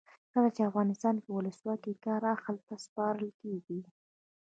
[0.33, 3.79] کله چې افغانستان کې ولسواکي وي کار اهل ته سپارل کیږي.